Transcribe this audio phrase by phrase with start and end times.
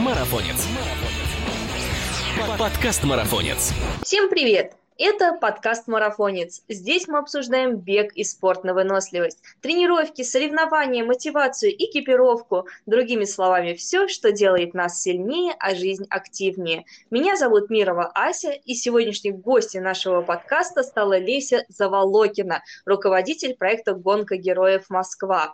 [0.00, 0.66] Марафонец.
[2.58, 3.74] Подкаст Марафонец.
[4.02, 4.72] Всем привет!
[4.96, 6.62] Это подкаст «Марафонец».
[6.68, 12.66] Здесь мы обсуждаем бег и спорт на выносливость, тренировки, соревнования, мотивацию, экипировку.
[12.86, 16.84] Другими словами, все, что делает нас сильнее, а жизнь активнее.
[17.10, 24.36] Меня зовут Мирова Ася, и сегодняшней гостью нашего подкаста стала Леся Заволокина, руководитель проекта «Гонка
[24.36, 25.52] героев Москва».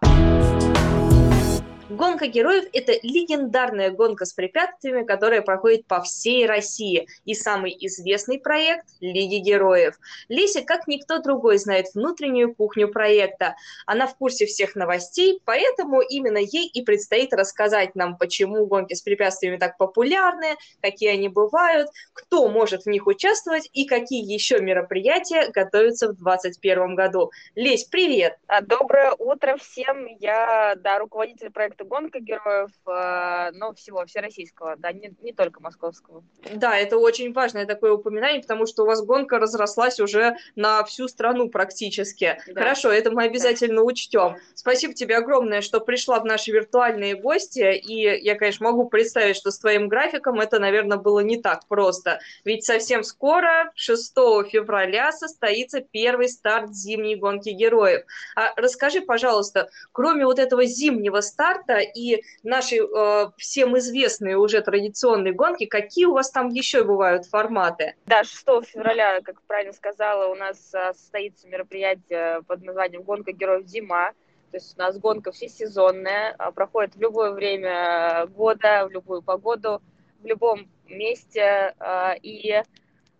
[1.88, 7.06] Гонка героев– это легендарная гонка с препятствиями, которая проходит по всей России.
[7.24, 9.94] И самый известный проект– Лиги героев.
[10.28, 13.54] Леся, как никто другой, знает внутреннюю кухню проекта.
[13.86, 19.02] Она в курсе всех новостей, поэтому именно ей и предстоит рассказать нам, почему гонки с
[19.02, 25.50] препятствиями так популярны, какие они бывают, кто может в них участвовать и какие еще мероприятия
[25.52, 27.30] готовятся в 2021 году.
[27.54, 28.38] Лесь, привет!
[28.48, 30.06] А, доброе утро всем!
[30.18, 35.62] Я да, руководитель проекта это гонка героев, э, но всего, всероссийского, да, не, не только
[35.62, 36.24] московского.
[36.54, 41.06] Да, это очень важное такое упоминание, потому что у вас гонка разрослась уже на всю
[41.08, 42.38] страну практически.
[42.46, 42.62] Да.
[42.62, 43.82] Хорошо, это мы обязательно да.
[43.82, 44.36] учтем.
[44.54, 49.50] Спасибо тебе огромное, что пришла в наши виртуальные гости, и я, конечно, могу представить, что
[49.50, 52.20] с твоим графиком это, наверное, было не так просто.
[52.44, 54.14] Ведь совсем скоро, 6
[54.50, 58.04] февраля, состоится первый старт зимней гонки героев.
[58.34, 64.60] А расскажи, пожалуйста, кроме вот этого зимнего старта, старта и наши э, всем известные уже
[64.62, 67.94] традиционные гонки, какие у вас там еще бывают форматы?
[68.06, 73.66] Да, 6 февраля, как правильно сказала, у нас э, состоится мероприятие под названием «Гонка героев
[73.66, 74.12] зима».
[74.52, 79.82] То есть у нас гонка всесезонная, э, проходит в любое время года, в любую погоду,
[80.20, 81.74] в любом месте.
[81.78, 82.62] Э, и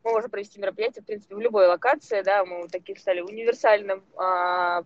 [0.05, 4.05] мы можем провести мероприятие, в принципе, в любой локации, да, мы такие стали универсальным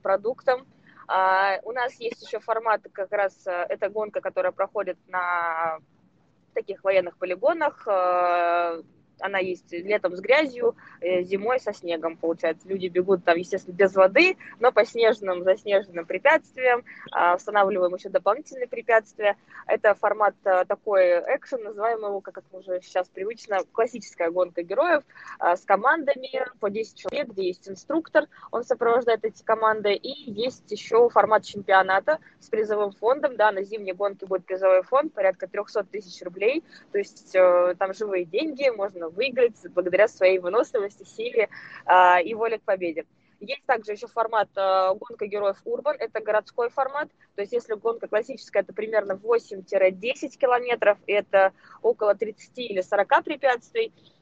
[0.02, 0.66] продуктом,
[1.12, 5.78] а, у нас есть еще формат, как раз э, эта гонка, которая проходит на
[6.54, 8.82] таких военных полигонах, э,
[9.20, 12.68] она есть летом с грязью, э, зимой со снегом, получается.
[12.68, 18.68] Люди бегут там, естественно, без воды, но по снежным, заснеженным препятствиям, а, устанавливаем еще дополнительные
[18.68, 19.36] препятствия.
[19.66, 25.02] Это формат э, такой экшен, называемый его, как уже сейчас привычно, классическая гонка героев
[25.38, 30.70] а, с командами по 10 человек, где есть инструктор, он сопровождает эти команды, и есть
[30.70, 35.84] еще формат чемпионата с призовым фондом, да, на зимней гонке будет призовой фонд, порядка 300
[35.84, 41.48] тысяч рублей, то есть э, там живые деньги, можно выиграть благодаря своей выносливости, силе
[41.86, 43.06] э, и воле к победе.
[43.40, 48.06] Есть также еще формат э, гонка героев Урбан, это городской формат, то есть если гонка
[48.06, 54.19] классическая, это примерно 8-10 километров, это около 30 или 40 препятствий, а,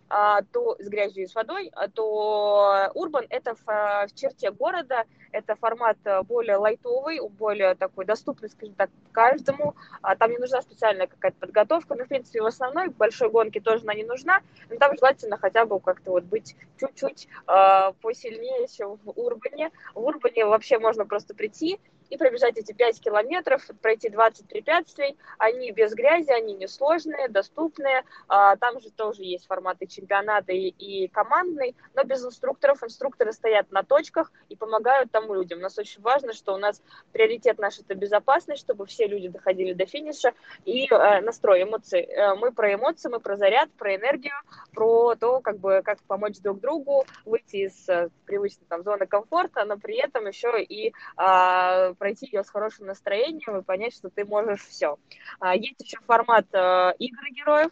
[0.53, 5.57] то с грязью и с водой, а, то урбан это в, в черте города, это
[5.57, 9.75] формат э, более лайтовый, более такой доступный, скажем так, каждому.
[10.01, 13.83] А там не нужна специальная какая-то подготовка, но, в принципе, в основной большой гонке тоже
[13.85, 18.99] она не нужна, но там желательно хотя бы как-то вот быть чуть-чуть э, посильнее, чем
[19.05, 19.71] в урбане.
[19.95, 21.79] В урбане вообще можно просто прийти,
[22.11, 25.17] и пробежать эти 5 километров, пройти 20 препятствий.
[25.39, 28.05] Они без грязи, они несложные, доступные.
[28.29, 32.83] А, там же тоже есть форматы чемпионата и, и командный, но без инструкторов.
[32.83, 35.59] Инструкторы стоят на точках и помогают тому людям.
[35.59, 36.83] У нас очень важно, что у нас
[37.13, 40.33] приоритет наш– это безопасность, чтобы все люди доходили до финиша,
[40.65, 42.01] и э, настрой эмоций.
[42.01, 44.35] Э, мы про эмоции, мы про заряд, про энергию,
[44.73, 49.65] про то, как бы, как помочь друг другу выйти из э, привычной там, зоны комфорта,
[49.65, 54.25] но при этом еще и э, пройти ее с хорошим настроением и понять, что ты
[54.25, 54.99] можешь все.
[55.41, 57.71] А, есть еще формат э, игры героев.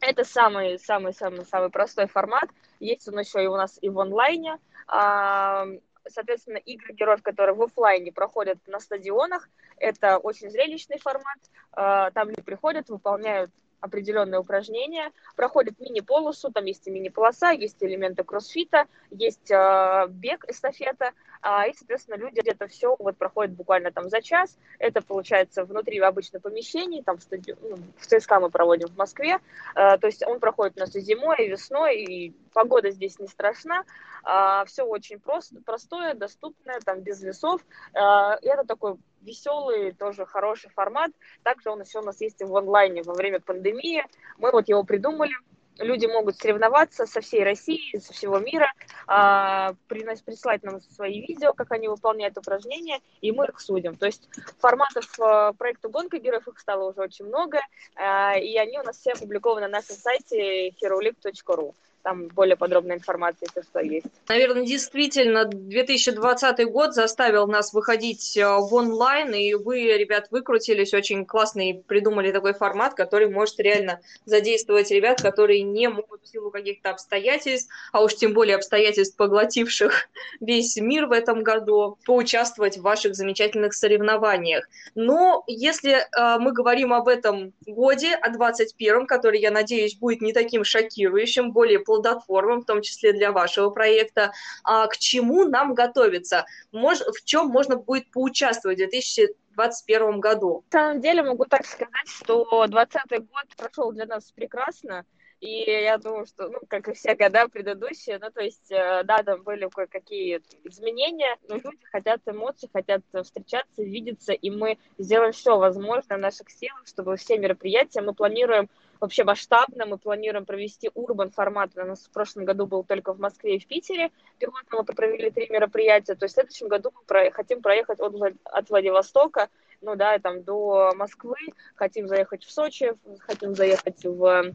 [0.00, 2.48] Это самый, самый, самый, самый простой формат.
[2.78, 4.58] Есть он еще и у нас и в онлайне.
[4.86, 5.66] А,
[6.08, 11.38] соответственно, игры героев, которые в офлайне проходят на стадионах, это очень зрелищный формат.
[11.72, 18.24] А, там люди приходят, выполняют определенные упражнения, проходят мини-полосу, там есть и мини-полоса, есть элементы
[18.24, 24.08] кроссфита, есть э, бег, эстафета, э, и, соответственно, люди где-то все вот проходят буквально там
[24.08, 27.54] за час, это получается внутри обычно помещений, там в, стади...
[27.60, 29.38] ну, в ЦСКА мы проводим в Москве,
[29.74, 33.26] э, то есть он проходит у нас и зимой, и весной, и погода здесь не
[33.26, 33.84] страшна,
[34.24, 37.60] э, все очень просто, простое, доступное, там без весов,
[37.94, 41.10] э, это такой веселый, тоже хороший формат.
[41.42, 44.04] Также он еще у нас есть и в онлайне во время пандемии.
[44.38, 45.32] Мы вот его придумали.
[45.78, 48.70] Люди могут соревноваться со всей России, со всего мира,
[49.06, 53.96] а, прислать нам свои видео, как они выполняют упражнения, и мы их судим.
[53.96, 54.28] То есть
[54.58, 57.60] форматов а, проекта «Гонка героев» их стало уже очень много,
[57.96, 61.74] а, и они у нас все опубликованы на нашем сайте heroleague.ru.
[62.02, 64.06] там более подробная информация, если что, есть.
[64.28, 71.24] Наверное, действительно, 2020 год заставил нас выходить э, в онлайн, и вы, ребят, выкрутились очень
[71.26, 76.50] классно и придумали такой формат, который может реально задействовать ребят, которые не могут в силу
[76.50, 80.08] каких-то обстоятельств, а уж тем более обстоятельств, поглотивших
[80.40, 84.68] весь мир в этом году, поучаствовать в ваших замечательных соревнованиях.
[84.94, 90.32] Но если э, мы говорим об этом годе, о 21-м, который, я надеюсь, будет не
[90.32, 94.32] таким шокирующим, более плодотворным, в том числе для вашего проекта.
[94.62, 96.46] А к чему нам готовиться?
[96.70, 100.64] Мож, в чем можно будет поучаствовать в 2021 году?
[100.72, 105.04] На самом деле могу так сказать, что 2020 год прошел для нас прекрасно.
[105.40, 109.22] И я думаю, что, ну, как и все года предыдущие, ну, то есть, э, да,
[109.22, 115.56] там были кое-какие изменения, но люди хотят эмоций, хотят встречаться, видеться, и мы сделаем все
[115.56, 118.68] возможное в наших силах, чтобы все мероприятия мы планируем
[119.00, 119.86] вообще масштабно.
[119.86, 121.70] Мы планируем провести урбан формат.
[121.76, 124.10] У нас в прошлом году был только в Москве и в Питере.
[124.38, 126.14] Пилотно мы провели три мероприятия.
[126.14, 127.30] То есть в следующем году мы про...
[127.30, 128.14] хотим проехать от,
[128.44, 129.48] от Владивостока
[129.80, 131.36] ну да, там до Москвы,
[131.74, 132.92] хотим заехать в Сочи,
[133.26, 134.54] хотим заехать в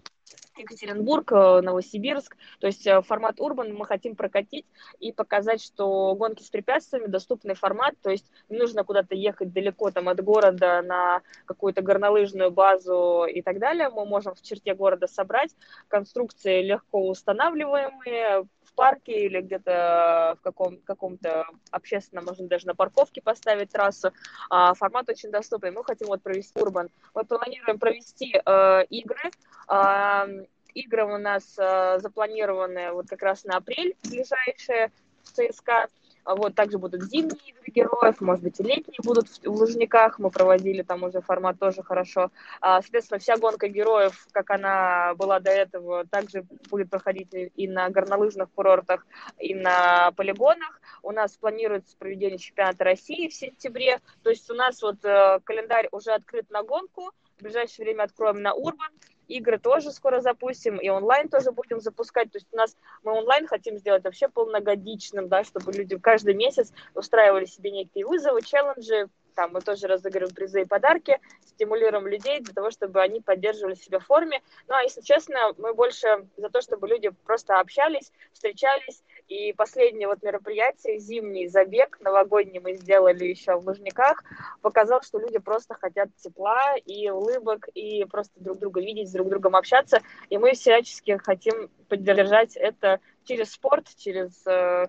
[0.58, 2.38] Екатеринбург, э, Новосибирск.
[2.60, 4.66] То есть э, формат Урбан мы хотим прокатить
[5.00, 9.92] и показать, что гонки с препятствиями доступный формат, то есть не нужно куда-то ехать далеко
[9.92, 13.90] там от города на какую-то горнолыжную базу и так далее.
[13.90, 15.56] Мы можем в черте города собрать
[15.88, 23.72] конструкции легко устанавливаемые, парке или где-то в каком- каком-то общественном, можно даже на парковке поставить
[23.72, 24.12] трассу.
[24.50, 25.72] А, формат очень доступный.
[25.72, 26.90] Мы хотим вот провести урбан.
[27.14, 29.32] Мы планируем провести э, игры.
[29.70, 30.26] Э,
[30.74, 34.92] игры у нас э, запланированы вот как раз на апрель ближайшие
[35.24, 35.88] ЦСКА.
[36.26, 40.18] А вот, также будут зимние игры героев, может быть, и летние будут в, в Лужниках.
[40.18, 42.32] Мы проводили там уже формат тоже хорошо.
[42.62, 47.90] А, соответственно, вся гонка героев, как она была до этого, также будет проходить и на
[47.90, 49.06] горнолыжных курортах,
[49.38, 50.82] и на полигонах.
[51.04, 54.00] У нас планируется проведение чемпионата России в сентябре.
[54.24, 57.12] То есть у нас вот э, календарь уже открыт на гонку.
[57.38, 58.90] В ближайшее время откроем на Урбан
[59.28, 62.32] игры тоже скоро запустим, и онлайн тоже будем запускать.
[62.32, 66.72] То есть у нас мы онлайн хотим сделать вообще полногодичным, да, чтобы люди каждый месяц
[66.94, 72.54] устраивали себе некие вызовы, челленджи, там мы тоже разыгрываем призы и подарки, стимулируем людей для
[72.54, 74.42] того, чтобы они поддерживали себя в форме.
[74.68, 79.04] Ну, а если честно, мы больше за то, чтобы люди просто общались, встречались.
[79.28, 84.24] И последнее вот мероприятие, зимний забег, новогодний мы сделали еще в Лужниках,
[84.62, 89.30] показал, что люди просто хотят тепла и улыбок, и просто друг друга видеть, с друг
[89.30, 90.02] другом общаться.
[90.30, 94.88] И мы всячески хотим поддержать это через спорт, через э,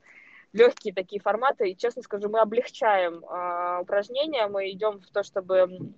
[0.52, 1.70] легкие такие форматы.
[1.70, 5.94] И, честно скажу, мы облегчаем э, упражнения, мы идем в то, чтобы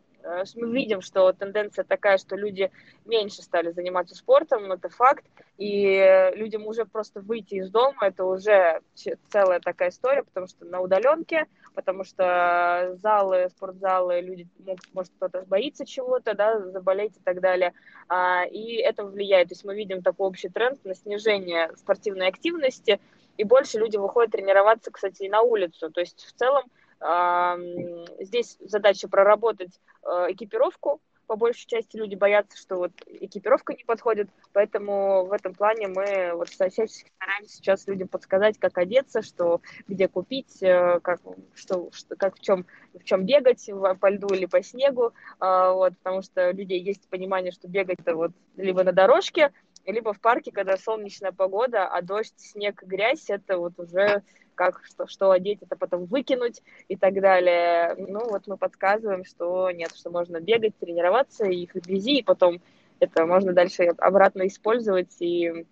[0.57, 2.71] мы видим, что тенденция такая, что люди
[3.05, 5.25] меньше стали заниматься спортом, это факт,
[5.57, 8.81] и людям уже просто выйти из дома, это уже
[9.31, 14.47] целая такая история, потому что на удаленке, потому что залы, спортзалы, люди,
[14.93, 17.73] может, кто-то боится чего-то, да, заболеть и так далее,
[18.09, 23.01] а, и это влияет, то есть мы видим такой общий тренд на снижение спортивной активности,
[23.37, 26.65] и больше люди выходят тренироваться, кстати, и на улицу, то есть в целом
[28.21, 31.01] Здесь задача проработать э, экипировку.
[31.27, 36.33] По большей части люди боятся, что вот экипировка не подходит, поэтому в этом плане мы
[36.35, 41.21] вот всячески стараемся сейчас людям подсказать, как одеться, что где купить, э, как,
[41.55, 43.69] что, что, как в чем, в чем бегать,
[44.01, 48.17] по льду или по снегу, а, вот, потому что у людей есть понимание, что бегать-то
[48.17, 49.53] вот либо на дорожке,
[49.85, 54.23] либо в парке, когда солнечная погода, а дождь, снег, грязь, это вот уже
[54.59, 57.95] как, что, что одеть, это потом выкинуть и так далее.
[57.97, 62.61] Ну, вот мы подсказываем, что нет, что можно бегать, тренироваться и в грязи, и потом
[62.99, 65.15] это можно дальше обратно использовать.
[65.21, 65.65] И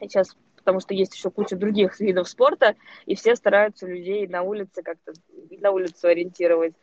[0.00, 4.82] сейчас потому что есть еще куча других видов спорта, и все стараются людей на улице
[4.82, 5.12] как-то
[5.60, 6.74] на улицу ориентировать.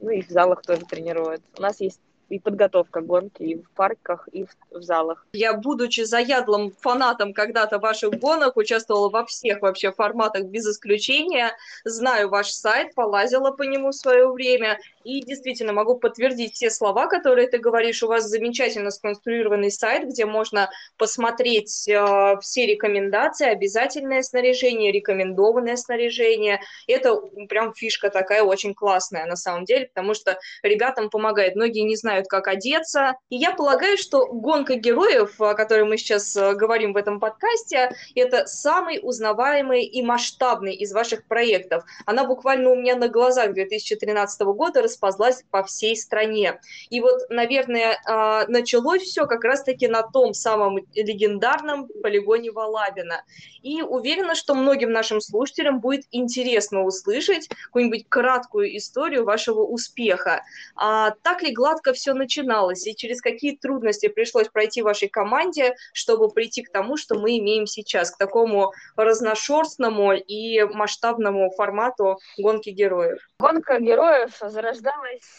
[0.00, 1.42] Ну и в залах тоже тренируют.
[1.56, 2.00] У нас есть
[2.32, 5.26] и подготовка гонки и в парках, и в, в залах.
[5.32, 12.30] Я, будучи заядлым фанатом когда-то ваших гонок, участвовала во всех вообще форматах без исключения, знаю
[12.30, 17.48] ваш сайт, полазила по нему в свое время, и действительно могу подтвердить все слова, которые
[17.48, 18.02] ты говоришь.
[18.02, 26.60] У вас замечательно сконструированный сайт, где можно посмотреть э, все рекомендации, обязательное снаряжение, рекомендованное снаряжение.
[26.86, 27.16] Это
[27.48, 31.56] прям фишка такая очень классная на самом деле, потому что ребятам помогает.
[31.56, 33.16] Многие не знают, как одеться.
[33.30, 37.92] И я полагаю, что гонка героев, о которой мы сейчас э, говорим в этом подкасте,
[38.14, 41.84] это самый узнаваемый и масштабный из ваших проектов.
[42.06, 46.60] Она буквально у меня на глазах 2013 года расползлась по всей стране.
[46.90, 53.24] И вот, наверное, а, началось все как раз-таки на том самом легендарном полигоне Валабина.
[53.62, 60.42] И уверена, что многим нашим слушателям будет интересно услышать какую-нибудь краткую историю вашего успеха.
[60.76, 66.28] А так ли гладко все начиналось, и через какие трудности пришлось пройти вашей команде, чтобы
[66.28, 73.20] прийти к тому, что мы имеем сейчас, к такому разношерстному и масштабному формату гонки героев?
[73.38, 74.81] Гонка героев зарождалась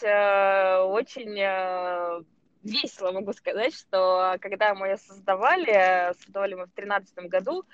[0.02, 2.22] э, очень э,
[2.62, 7.64] весело могу сказать, что когда мы ее создавали, создавали мы в 2013 году,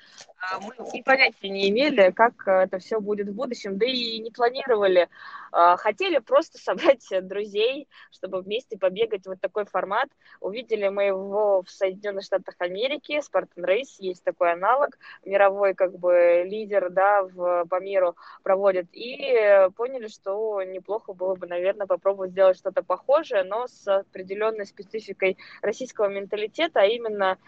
[0.40, 4.30] а, мы и понятия не имели, как это все будет в будущем, да и не
[4.30, 5.08] планировали.
[5.52, 10.09] А, хотели просто собрать друзей, чтобы вместе побегать вот такой формат.
[10.40, 16.45] Увидели мы его в Соединенных Штатах Америки, Spartan Race, есть такой аналог, мировой как бы
[16.47, 22.57] лидер, да, в, по миру проводит, и поняли, что неплохо было бы, наверное, попробовать сделать
[22.59, 27.38] что-то похожее, но с определенной спецификой российского менталитета, а именно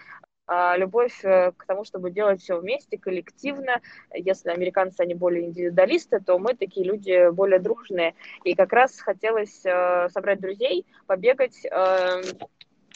[0.76, 3.80] любовь э, к тому, чтобы делать все вместе, коллективно.
[4.14, 8.14] Если американцы, они более индивидуалисты, то мы такие люди более дружные.
[8.44, 11.66] И как раз хотелось э, собрать друзей, побегать.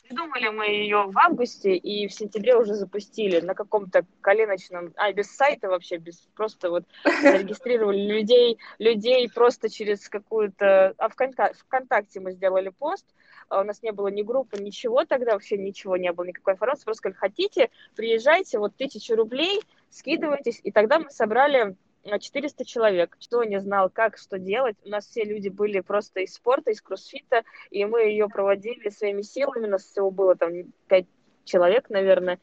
[0.08, 5.34] Придумали мы ее в августе и в сентябре уже запустили на каком-то коленочном, а без
[5.34, 6.84] сайта вообще, без просто вот
[7.22, 13.04] зарегистрировали людей, людей просто через какую-то, а ВКонтакте, ВКонтакте мы сделали пост,
[13.48, 16.84] а у нас не было ни группы, ничего тогда, вообще ничего не было, никакой информации,
[16.84, 19.60] просто сказали, хотите, приезжайте, вот тысячу рублей,
[19.90, 21.74] скидывайтесь, и тогда мы собрали
[22.18, 23.16] 400 человек.
[23.20, 24.76] Кто не знал, как, что делать.
[24.84, 29.22] У нас все люди были просто из спорта, из кроссфита, и мы ее проводили своими
[29.22, 29.66] силами.
[29.66, 30.52] У нас всего было там
[30.88, 31.06] 5
[31.44, 32.38] человек, наверное.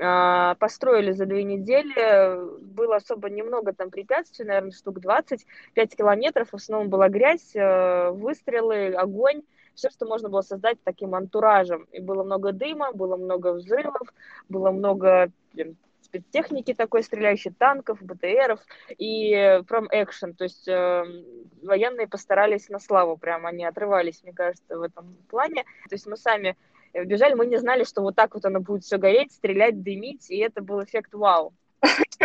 [0.00, 2.60] А, построили за две недели.
[2.62, 5.46] Было особо немного там препятствий, наверное, штук 20.
[5.74, 6.50] 5 километров.
[6.50, 9.42] В основном была грязь, э, выстрелы, огонь
[9.76, 11.86] все, что можно было создать таким антуражем.
[11.92, 14.08] И было много дыма, было много взрывов,
[14.48, 15.30] было много
[16.16, 18.60] спецтехники такой, стреляющей танков, БТРов
[18.96, 19.32] и
[19.68, 21.04] from action, то есть э,
[21.62, 25.64] военные постарались на славу, прям они отрывались, мне кажется, в этом плане.
[25.88, 26.56] То есть мы сами
[26.94, 30.38] бежали, мы не знали, что вот так вот оно будет все гореть, стрелять, дымить, и
[30.38, 31.52] это был эффект вау.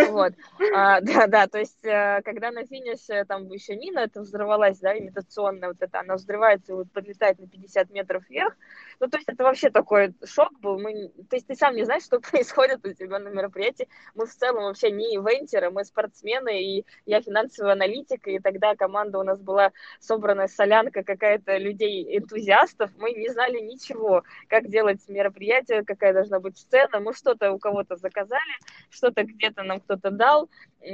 [0.09, 0.33] Вот,
[0.73, 4.97] а, да, да, то есть, э, когда на финише там еще мина это взорвалась, да,
[4.97, 8.55] имитационная вот эта, она взрывается и вот подлетает на 50 метров вверх,
[9.01, 12.03] ну, то есть, это вообще такой шок был, мы, то есть, ты сам не знаешь,
[12.03, 16.85] что происходит у тебя на мероприятии, мы в целом вообще не ивентеры, мы спортсмены, и
[17.07, 23.29] я финансовый аналитик, и тогда команда у нас была собранная солянка какая-то людей-энтузиастов, мы не
[23.29, 28.53] знали ничего, как делать мероприятие, какая должна быть сцена, мы что-то у кого-то заказали,
[28.91, 30.47] что-то где-то нам кто-то дал.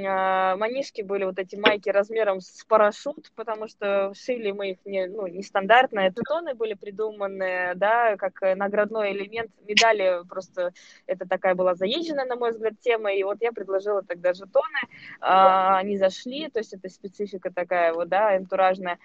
[0.06, 5.06] А, манишки были вот эти майки размером с парашют, потому что шили мы их не,
[5.06, 6.10] ну, нестандартно.
[6.12, 9.50] Тутоны были придуманы, да, как наградной элемент.
[9.66, 10.72] Медали просто,
[11.06, 13.12] это такая была заезженная, на мой взгляд, тема.
[13.12, 14.80] И вот я предложила тогда жетоны.
[15.20, 18.98] А, они зашли, то есть это специфика такая вот, да, антуражная.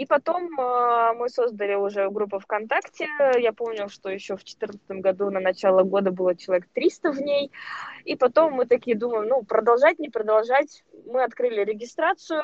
[0.00, 3.06] И потом э, мы создали уже группу ВКонтакте.
[3.38, 7.52] Я помню, что еще в 2014 году на начало года было человек 300 в ней.
[8.06, 10.84] И потом мы такие думаем, ну, продолжать, не продолжать.
[11.04, 12.40] Мы открыли регистрацию,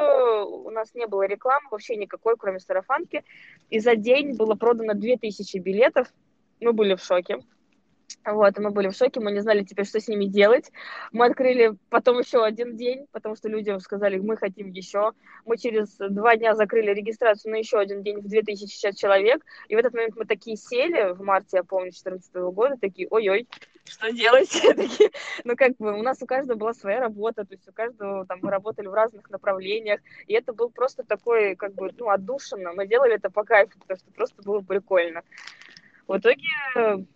[0.46, 3.24] у нас не было рекламы вообще никакой, кроме сарафанки.
[3.70, 6.08] И за день было продано 2000 билетов.
[6.60, 7.38] Мы были в шоке.
[8.24, 10.72] Вот, и мы были в шоке, мы не знали теперь, что с ними делать.
[11.12, 15.12] Мы открыли потом еще один день, потому что людям сказали, мы хотим еще.
[15.44, 19.44] Мы через два дня закрыли регистрацию на еще один день в 2060 человек.
[19.68, 23.46] И в этот момент мы такие сели, в марте, я помню, 2014 года, такие, ой-ой,
[23.84, 24.60] что делать?
[25.44, 28.40] ну, как бы, у нас у каждого была своя работа, то есть у каждого, там,
[28.42, 32.72] мы работали в разных направлениях, и это был просто такой, как бы, ну, отдушина.
[32.72, 35.22] Мы делали это по кайфу, потому что просто было прикольно.
[36.08, 37.06] В итоге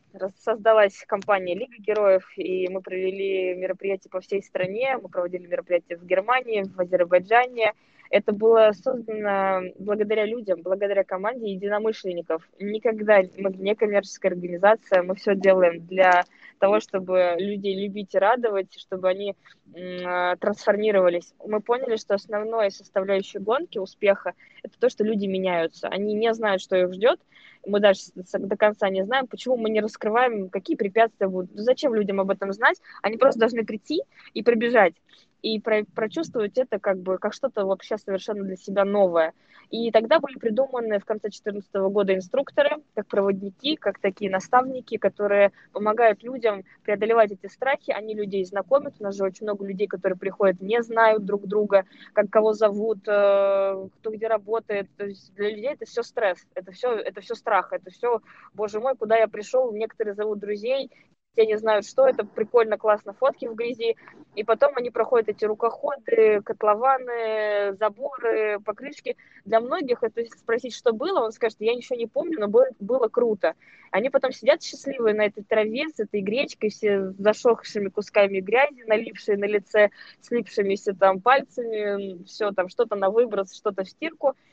[0.42, 4.98] создалась компания Лига Героев, и мы провели мероприятия по всей стране.
[5.00, 7.72] Мы проводили мероприятия в Германии, в Азербайджане.
[8.10, 12.42] Это было создано благодаря людям, благодаря команде единомышленников.
[12.58, 16.24] Никогда мы не коммерческая организация, мы все делаем для
[16.60, 19.34] того, чтобы людей любить и радовать, чтобы они
[19.74, 21.34] э, трансформировались.
[21.44, 25.88] Мы поняли, что основной составляющей гонки успеха– это то, что люди меняются.
[25.88, 27.18] Они не знают, что их ждет,
[27.66, 31.50] мы даже до конца не знаем, почему мы не раскрываем, какие препятствия будут.
[31.54, 32.80] Зачем людям об этом знать?
[33.02, 34.02] Они просто должны прийти
[34.32, 34.94] и пробежать.
[35.42, 39.32] И про прочувствовать это как бы как что-то вообще совершенно для себя новое.
[39.70, 45.52] И тогда были придуманы в конце 2014 года инструкторы, как проводники, как такие наставники, которые
[45.72, 47.92] помогают людям преодолевать эти страхи.
[47.92, 48.94] Они людей знакомят.
[48.98, 53.06] У нас же очень много людей, которые приходят, не знают друг друга, как кого зовут,
[53.06, 54.88] э, кто где работает.
[54.96, 58.20] То есть для людей это все стресс, это все, это все страх, это все,
[58.54, 59.72] боже мой, куда я пришел.
[59.72, 60.90] Некоторые зовут друзей,
[61.36, 63.96] те не знают, что это, прикольно, классно, фотки в грязи,
[64.34, 69.16] и потом они проходят эти рукоходы, котлованы, заборы, покрышки.
[69.44, 73.08] Для многих это спросить, что было, он скажет, я ничего не помню, но было, было
[73.08, 73.54] круто.
[73.90, 79.36] Они потом сидят счастливые на этой траве с этой гречкой, все зашохшими кусками грязи, налившие
[79.36, 84.34] на лице, слипшимися там пальцами, все там, что-то на выброс, что-то в стирку–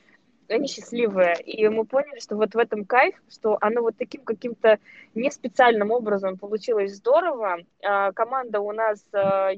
[0.49, 1.35] они счастливые.
[1.43, 4.79] И мы поняли, что вот в этом кайф, что оно вот таким каким-то
[5.15, 7.59] не специальным образом получилось здорово.
[7.83, 9.51] А, команда у нас а,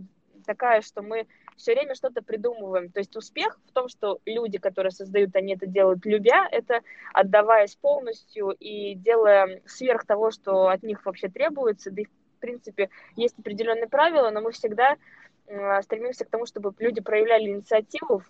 [0.46, 1.28] такая, что мы
[1.58, 2.90] все время что-то придумываем.
[2.90, 6.82] То есть успех в том, что люди, которые создают, они это делают любя, это
[7.14, 11.92] отдаваясь полностью и делая сверх того, что от них вообще требуется.
[11.92, 14.96] Да и, в принципе, есть определенные правила, но мы всегда
[15.82, 18.22] стремимся к тому, чтобы люди проявляли инициативу,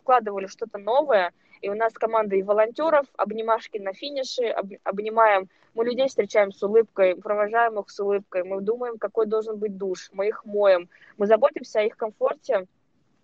[0.00, 5.84] вкладывали что-то новое, и у нас команда и волонтеров, обнимашки на финише, об, обнимаем, мы
[5.84, 10.28] людей встречаем с улыбкой, провожаем их с улыбкой, мы думаем, какой должен быть душ, мы
[10.28, 12.66] их моем, мы заботимся о их комфорте,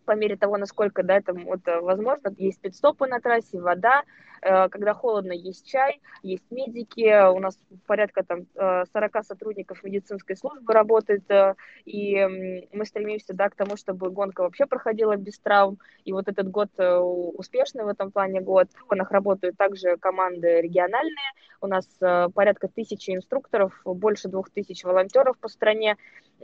[0.04, 2.32] по мере того, насколько да, это вот, возможно.
[2.36, 4.02] Есть пидстопы на трассе, вода,
[4.42, 10.36] э, когда холодно, есть чай, есть медики, у нас порядка там 40 э, сотрудников медицинской
[10.36, 15.78] службы работает, э, и мы стремимся да, к тому, чтобы гонка вообще проходила без травм,
[16.04, 18.68] и вот этот год успешный в этом плане год.
[18.90, 21.86] У нас работают также команды региональные, у нас
[22.34, 25.96] порядка тысячи инструкторов, больше двух тысяч волонтеров по стране,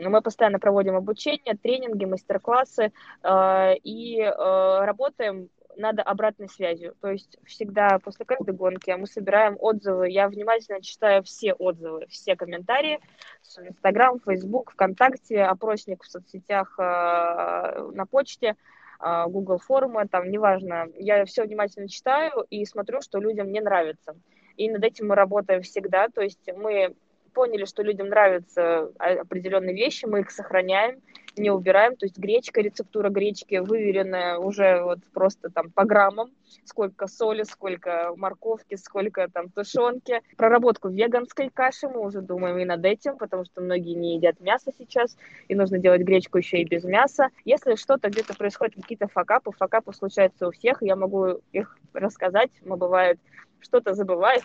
[0.09, 2.93] мы постоянно проводим обучение, тренинги, мастер-классы
[3.23, 6.95] э, и э, работаем над обратной связью.
[7.01, 10.11] То есть всегда после каждой гонки мы собираем отзывы.
[10.11, 13.01] Я внимательно читаю все отзывы, все комментарии.
[13.59, 18.57] Инстаграм, Фейсбук, ВКонтакте, опросник в соцсетях, э, на почте.
[19.03, 24.15] Google форумы, там, неважно, я все внимательно читаю и смотрю, что людям не нравится.
[24.59, 26.95] И над этим мы работаем всегда, то есть мы
[27.31, 31.01] поняли, что людям нравятся определенные вещи, мы их сохраняем,
[31.37, 31.97] не убираем.
[31.97, 36.31] То есть гречка, рецептура гречки выверенная уже вот просто там по граммам,
[36.65, 40.21] сколько соли, сколько морковки, сколько там тушенки.
[40.37, 44.73] Проработку веганской каши мы уже думаем и над этим, потому что многие не едят мясо
[44.77, 45.17] сейчас,
[45.49, 47.29] и нужно делать гречку еще и без мяса.
[47.45, 52.77] Если что-то где-то происходит, какие-то факапы, факапы случаются у всех, я могу их рассказать, мы
[52.77, 53.19] бывает
[53.61, 54.43] что-то забываем,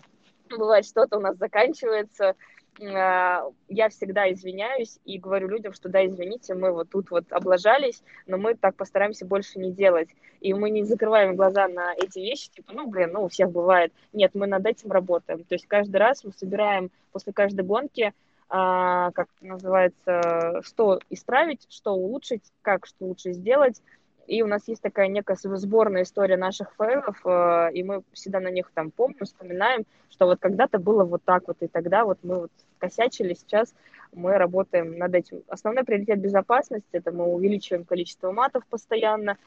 [0.49, 2.35] бывает что-то у нас заканчивается, а,
[2.79, 8.37] я всегда извиняюсь и говорю людям, что да, извините, мы вот тут вот облажались, но
[8.37, 10.09] мы так постараемся больше не делать.
[10.41, 13.93] И мы не закрываем глаза на эти вещи, типа, ну, блин, ну, у всех бывает.
[14.13, 15.43] Нет, мы над этим работаем.
[15.43, 18.13] То есть каждый раз мы собираем после каждой гонки,
[18.49, 23.81] а, как называется, что исправить, что улучшить, как что лучше сделать,
[24.27, 28.49] и у нас есть такая некая сборная история наших фейлов, э, и мы всегда на
[28.49, 32.41] них там помним, вспоминаем, что вот когда-то было вот так вот, и тогда вот мы
[32.41, 33.73] вот косячили, сейчас
[34.13, 35.43] мы работаем над этим.
[35.47, 39.37] Основной приоритет безопасности, это мы увеличиваем количество матов постоянно,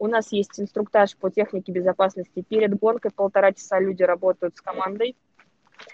[0.00, 5.14] у нас есть инструктаж по технике безопасности перед гонкой, полтора часа люди работают с командой.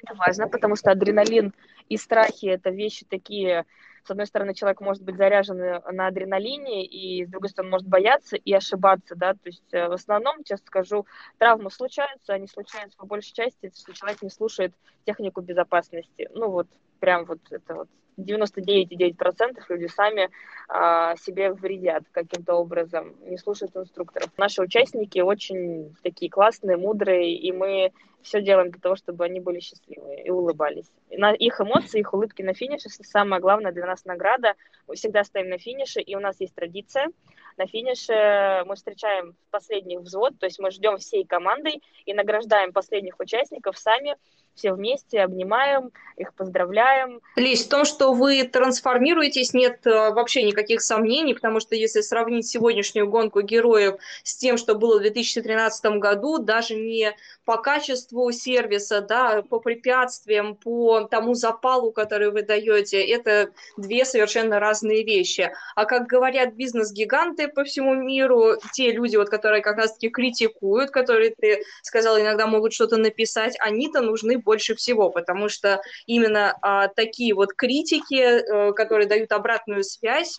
[0.02, 1.52] Это важно, потому что адреналин
[1.88, 3.66] и страхи– это вещи такие,
[4.06, 8.36] с одной стороны, человек может быть заряжен на адреналине, и с другой стороны, может бояться
[8.36, 11.06] и ошибаться, да, то есть э, в основном, честно скажу,
[11.38, 16.68] травмы случаются, они случаются по большей части, что человек не слушает технику безопасности, ну вот,
[17.00, 20.30] прям вот это вот 99,9% люди сами
[20.68, 24.30] а, себе вредят каким-то образом, не слушают инструкторов.
[24.36, 29.60] Наши участники очень такие классные, мудрые, и мы все делаем для того, чтобы они были
[29.60, 30.90] счастливы и улыбались.
[31.10, 34.54] И на их эмоции, их улыбки на финише самое главное для нас награда.
[34.88, 37.08] Мы всегда стоим на финише, и у нас есть традиция.
[37.56, 43.18] На финише мы встречаем последний взвод, то есть мы ждем всей командой и награждаем последних
[43.20, 44.16] участников сами
[44.56, 47.20] все вместе обнимаем, их поздравляем.
[47.36, 52.46] Лись, в том, что вы трансформируетесь, нет э, вообще никаких сомнений, потому что если сравнить
[52.46, 57.14] сегодняшнюю гонку героев с тем, что было в 2013 году, даже не
[57.44, 64.58] по качеству сервиса, да, по препятствиям, по тому запалу, который вы даете, это две совершенно
[64.58, 65.52] разные вещи.
[65.74, 71.34] А как говорят бизнес-гиганты по всему миру, те люди, вот, которые как раз-таки критикуют, которые,
[71.38, 77.34] ты сказал, иногда могут что-то написать, они-то нужны больше всего, потому что именно а, такие
[77.34, 80.38] вот критики, а, которые дают обратную связь,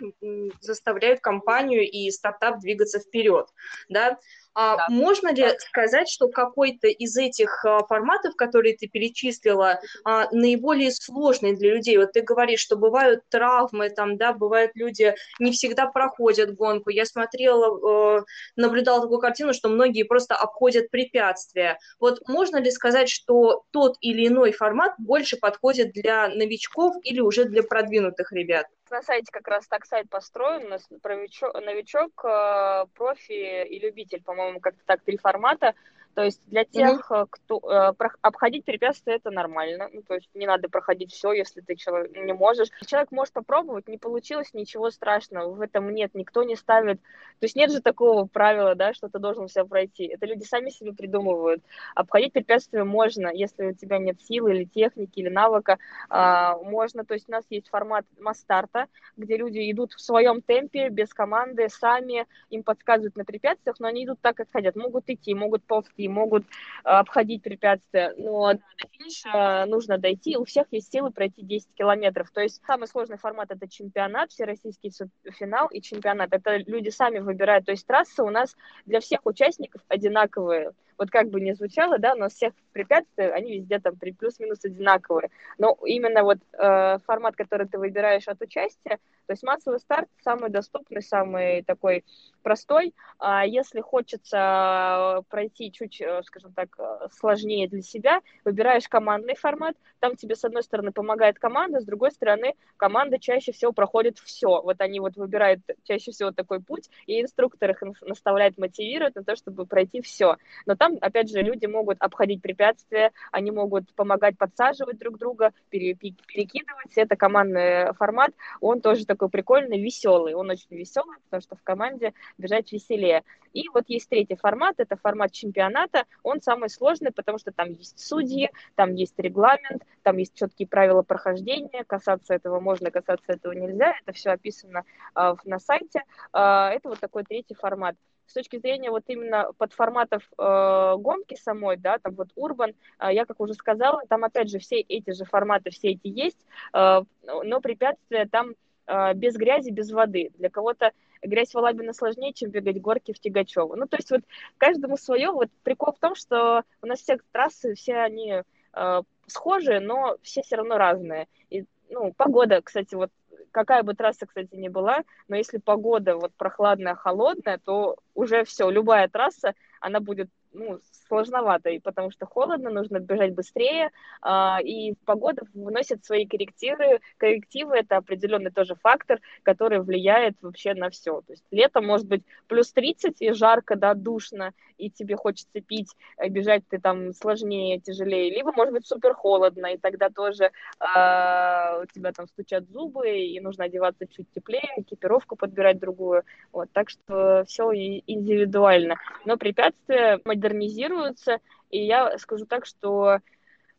[0.61, 3.47] заставляют компанию и стартап двигаться вперед,
[3.89, 4.17] да,
[4.59, 4.87] а да.
[4.89, 11.55] можно ли сказать, что какой-то из этих а, форматов, которые ты перечислила, а, наиболее сложный
[11.55, 11.97] для людей?
[11.99, 16.89] Вот ты говоришь, что бывают травмы, там, да, бывают люди не всегда проходят гонку.
[16.89, 21.77] Я смотрела, наблюдала такую картину, что многие просто обходят препятствия.
[21.99, 27.45] Вот можно ли сказать, что тот или иной формат больше подходит для новичков или уже
[27.45, 28.65] для продвинутых ребят?
[28.91, 30.69] На сайте как раз так сайт построен,
[31.04, 35.76] новичок, новичок э, профи и любитель, по-моему, как-то так, три формата.
[36.17, 37.27] То есть для тех, mm-hmm.
[37.30, 39.88] кто э, обходить препятствия это нормально.
[39.93, 42.69] Ну, то есть не надо проходить все, если ты человек, не можешь.
[42.88, 45.53] Человек может попробовать, не получилось, ничего страшного.
[45.53, 46.99] В этом нет, никто не ставит.
[47.39, 50.06] То есть нет же такого правила, да, что ты должен все пройти.
[50.06, 51.62] Это люди сами себе придумывают.
[51.93, 55.77] Обходить препятствия можно, если у тебя нет силы или техники или навыка,
[56.10, 57.06] э, можно.
[57.06, 61.69] То есть у нас есть формат масс-старта, где люди идут в своем темпе, без команды,
[61.69, 64.75] сами им подсказывают на препятствиях, но они идут так, как хотят.
[64.75, 66.47] Могут идти, могут ползти, могут э,
[66.83, 72.29] обходить препятствия, но до финиша нужно дойти, у всех есть силы пройти 10 километров.
[72.31, 74.91] То есть самый сложный формат это чемпионат, всероссийский
[75.31, 76.33] финал и чемпионат.
[76.33, 77.65] Это люди сами выбирают.
[77.65, 82.15] То есть трассы у нас для всех участников одинаковые вот как бы не звучало, да,
[82.15, 85.29] но всех препятствий, они везде там плюс-минус одинаковые.
[85.57, 90.49] Но именно вот э, формат, который ты выбираешь от участия, то есть массовый старт самый
[90.49, 92.05] доступный, самый такой
[92.43, 92.93] простой.
[93.19, 99.75] А если хочется пройти чуть, э, скажем так, э, сложнее для себя, выбираешь командный формат.
[99.99, 104.62] Там тебе, с одной стороны, помогает команда, с другой стороны, команда чаще всего проходит все.
[104.62, 109.36] Вот они вот выбирают чаще всего такой путь, и инструктор их наставляет, мотивирует на то,
[109.36, 110.38] чтобы пройти все.
[110.65, 115.52] Но там там, опять же, люди могут обходить препятствия, они могут помогать подсаживать друг друга,
[115.69, 116.93] перекидывать.
[116.95, 120.34] Это командный формат, он тоже такой прикольный, веселый.
[120.34, 123.23] Он очень веселый, потому что в команде бежать веселее.
[123.54, 126.06] И вот есть третий формат, это формат чемпионата.
[126.23, 131.02] Он самый сложный, потому что там есть судьи, там есть регламент, там есть четкие правила
[131.02, 131.84] прохождения.
[131.86, 133.93] Касаться этого можно, касаться этого нельзя.
[134.02, 134.84] Это все описано
[135.15, 136.04] э, на сайте.
[136.34, 137.95] Э, это вот такой третий формат
[138.27, 143.25] с точки зрения вот именно подформатов э, гонки самой, да, там вот Урбан, э, я
[143.25, 146.39] как уже сказала, там опять же все эти же форматы, все эти есть,
[146.73, 148.53] э, но препятствия там
[148.85, 150.31] э, без грязи, без воды.
[150.37, 153.75] Для кого-то грязь в Алабино сложнее, чем бегать горки в Тигачево.
[153.75, 154.21] Ну, то есть вот
[154.57, 155.31] каждому свое.
[155.31, 160.41] Вот прикол в том, что у нас все трассы, все они э, схожие, но все
[160.41, 161.27] все равно разные.
[161.49, 163.11] И, ну, погода, кстати, вот
[163.51, 168.69] какая бы трасса, кстати, ни была, но если погода вот прохладная, холодная, то уже все,
[168.69, 173.91] любая трасса, она будет ну, сложновато, и потому что холодно, нужно бежать быстрее,
[174.21, 176.99] а, и погода вносит свои коррективы.
[177.17, 181.21] Коррективы— это определенный тоже фактор, который влияет вообще на все.
[181.21, 185.89] То есть летом может быть плюс 30 и жарко, да, душно, и тебе хочется пить,
[186.29, 191.85] бежать ты там сложнее, тяжелее, либо может быть супер холодно, и тогда тоже а, у
[191.85, 196.23] тебя там стучат зубы, и нужно одеваться чуть теплее, экипировку подбирать другую.
[196.51, 198.95] Вот, так что все индивидуально.
[199.25, 203.19] Но препятствия модернизируются, и я скажу так, что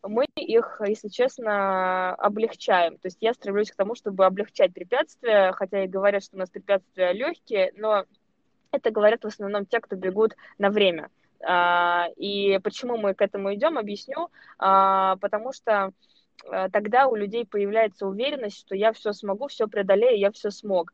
[0.03, 2.99] мы их, если честно, облегчаем.
[2.99, 6.51] То есть я стремлюсь к тому, чтобы облегчать препятствия, хотя и говорят, что у нас
[6.51, 8.05] препятствия легкие, но
[8.71, 11.11] это говорят в основном те, кто бегут на время.
[11.41, 14.29] А, и почему мы к этому идем, объясню.
[14.59, 15.93] А, потому что
[16.47, 20.93] а, тогда у людей появляется уверенность, что я все смогу, все преодолею, я все смог.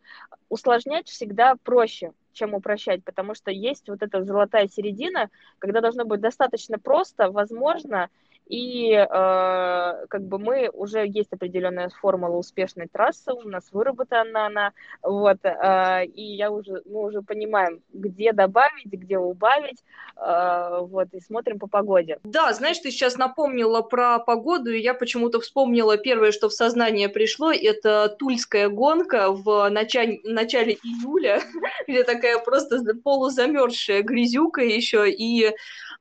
[0.49, 6.21] Усложнять всегда проще, чем упрощать, потому что есть вот эта золотая середина, когда должно быть
[6.21, 8.11] достаточно просто, возможно,
[8.47, 14.73] и э, как бы мы уже есть определенная формула успешной трассы, у нас выработана она,
[15.03, 19.83] вот, э, и я уже, мы уже понимаем, где добавить, где убавить,
[20.17, 22.19] э, вот, и смотрим по погоде.
[22.25, 27.09] Да, знаешь, ты сейчас напомнила про погоду, и я почему-то вспомнила первое, что в сознание
[27.09, 31.41] пришло, это тульская гонка в начале, начале июля,
[31.89, 35.55] где такая просто полузамерзшая грязюка еще, и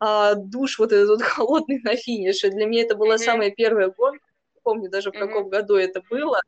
[0.06, 2.33] а, душ вот этот холодный на финише.
[2.42, 3.26] Для меня это была mm-hmm.
[3.26, 4.26] самая первая гонка,
[4.64, 5.20] помню даже в mm-hmm.
[5.20, 6.42] каком году это было.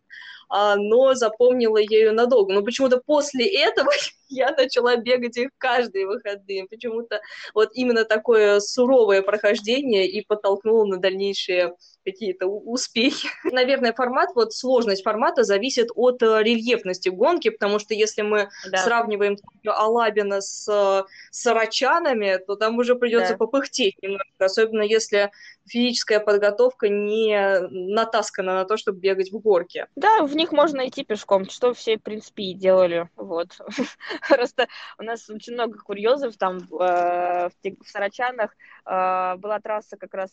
[0.50, 2.54] а, но запомнила ею надолго.
[2.54, 3.90] Но почему-то после этого
[4.28, 6.66] я начала бегать их каждые выходные.
[6.66, 7.22] Почему-то
[7.54, 13.28] вот именно такое суровое прохождение и подтолкнуло на дальнейшие какие-то успехи.
[13.44, 18.78] Наверное, формат, вот сложность формата зависит от э, рельефности гонки, потому что если мы да.
[18.78, 23.38] сравниваем Алабина с э, сарачанами, то там уже придется да.
[23.38, 25.32] попыхтеть немножко, особенно если
[25.68, 29.88] физическая подготовка не натаскана на то, чтобы бегать в горке.
[29.96, 33.10] Да, в них можно идти пешком, что все, в принципе, и делали.
[33.16, 33.48] Вот.
[34.28, 38.56] Просто у нас очень много курьезов там э, в Сарачанах.
[38.86, 40.32] Э, была трасса как раз,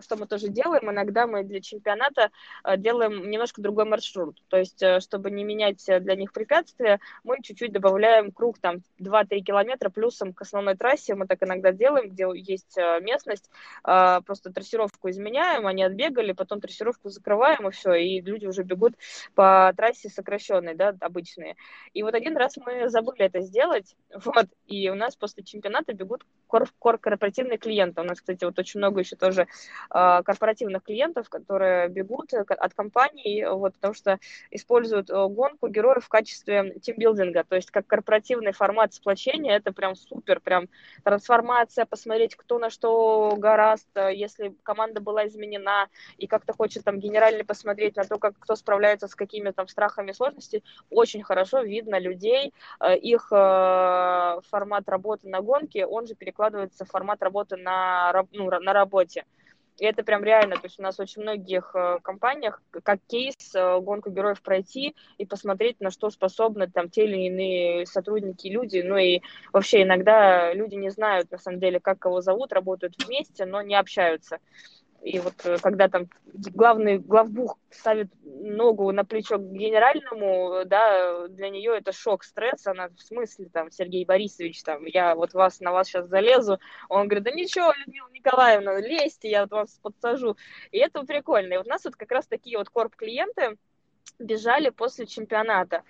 [0.00, 2.30] что мы тоже делаем, иногда мы для чемпионата
[2.64, 4.42] э, делаем немножко другой маршрут.
[4.48, 9.90] То есть, чтобы не менять для них препятствия, мы чуть-чуть добавляем круг там 2-3 километра
[9.90, 11.14] плюсом к основной трассе.
[11.14, 13.50] Мы так иногда делаем, где есть местность.
[13.82, 18.94] Просто трассировку изменяем, они отбегали, потом трассировку закрываем, и все, и люди уже бегут
[19.34, 21.56] по трассе сокращенной, да, обычные.
[21.92, 26.24] И вот один раз мы забыли это сделать, вот, и у нас после чемпионата бегут
[26.46, 28.00] кор корпоративные клиенты.
[28.00, 29.46] У нас, кстати, вот очень много еще тоже
[29.90, 34.18] э, корпоративных клиентов, которые бегут от компаний, вот, потому что
[34.50, 39.94] используют э, гонку героев в качестве тимбилдинга, то есть как корпоративный формат сплочения, это прям
[39.94, 40.68] супер, прям
[41.04, 45.88] трансформация, посмотреть, кто на что гораст, если если команда была изменена
[46.18, 50.10] и как-то хочет там генерально посмотреть на то, как кто справляется с какими там страхами
[50.10, 56.14] и сложностями, очень хорошо видно людей, э, их э, формат работы на гонке, он же
[56.14, 59.24] перекладывается в формат работы на, ну, на работе.
[59.78, 64.10] И это прям реально, то есть у нас очень многих э, компаниях как кейс гонку
[64.10, 68.82] героев пройти и посмотреть, на что способны там те или иные сотрудники, люди.
[68.84, 73.46] Ну и вообще иногда люди не знают на самом деле, как кого зовут, работают вместе,
[73.46, 74.38] но не общаются.
[75.02, 81.50] И вот э, когда там главный главбух ставит ногу на плечо к генеральному, да, для
[81.50, 85.72] нее это шок, стресс, она в смысле, там, Сергей Борисович, там, я вот вас, на
[85.72, 90.36] вас сейчас залезу, он говорит, да ничего, Людмила Николаевна, лезьте, я вот вас подсажу,
[90.70, 93.56] и это прикольно, и вот у нас вот как раз такие вот корп-клиенты
[94.20, 95.82] бежали после чемпионата,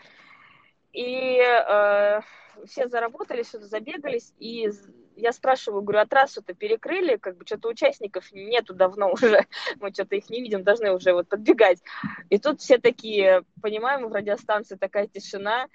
[0.92, 2.20] и э,
[2.66, 4.70] все заработали, что-то забегались, и
[5.16, 9.46] я спрашиваю, говорю, а трассу-то перекрыли, как бы что-то участников нету давно уже,
[9.81, 11.83] мы что-то их не видим, должны уже вот подбегать.
[12.31, 15.68] И тут все такие, понимаем, в радиостанции такая тишина,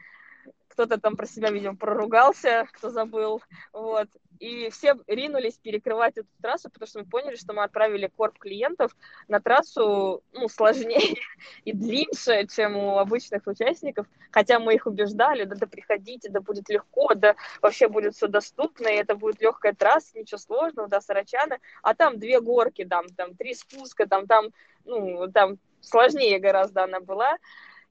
[0.77, 3.41] кто-то там про себя, видимо, проругался, кто забыл,
[3.73, 4.07] вот.
[4.39, 8.95] И все ринулись перекрывать эту трассу, потому что мы поняли, что мы отправили корп клиентов
[9.27, 11.15] на трассу, ну, сложнее
[11.65, 16.69] и длиннее, чем у обычных участников, хотя мы их убеждали, да, да приходите, да будет
[16.69, 21.59] легко, да вообще будет все доступно, и это будет легкая трасса, ничего сложного, да, Сарачаны,
[21.81, 24.49] а там две горки, там, там три спуска, там, там,
[24.85, 27.37] ну, там сложнее гораздо она была,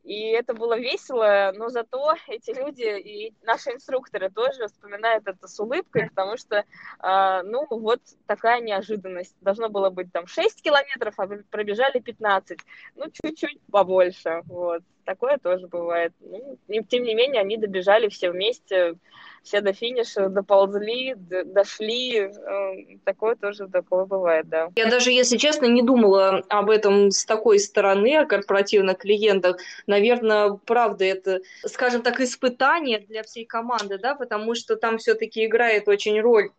[0.06, 5.58] и это было весело, но зато эти люди и наши инструкторы тоже вспоминают это с
[5.58, 9.34] улыбкой, потому что, э, ну, вот такая неожиданность.
[9.40, 12.60] Должно было быть там 6 километров, а пробежали 15.
[12.94, 14.82] Ну, чуть-чуть побольше, вот.
[15.06, 16.12] Такое тоже бывает.
[16.20, 18.96] Ну, тем не менее, они добежали все вместе,
[19.44, 22.16] все до финиша доползли, дошли.
[22.18, 24.70] Эм, такое тоже такое бывает, да.
[24.74, 29.58] Я даже, если честно, не думала об этом с такой стороны, о корпоративных клиентах.
[29.86, 35.86] Наверное, правда, это, скажем так, испытание для всей команды, да, потому что там все-таки играет
[35.86, 36.50] очень роль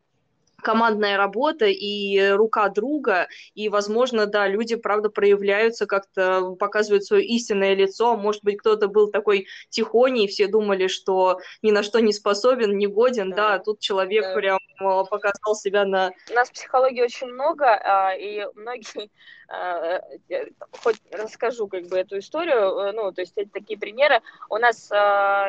[0.67, 7.73] командная работа и рука друга, и, возможно, да, люди, правда, проявляются, как-то показывают свое истинное
[7.73, 12.11] лицо, может быть, кто-то был такой тихоней, и все думали, что ни на что не
[12.11, 14.35] способен, не годен, да, да а тут человек да.
[14.35, 16.11] прям а, показал себя на...
[16.29, 19.09] У нас психологии очень много, а, и многие
[19.49, 20.01] Э,
[20.83, 24.21] хоть расскажу как бы эту историю, э, ну, то есть это такие примеры.
[24.49, 24.89] У нас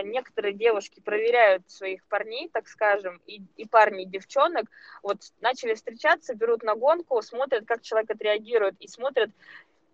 [0.04, 4.66] некоторые девушки проверяют своих парней, так скажем, и, и парней, и девчонок,
[5.08, 9.30] вот начали встречаться, берут на гонку, смотрят, как человек отреагирует, и смотрят,